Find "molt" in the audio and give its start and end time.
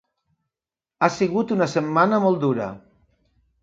2.27-2.45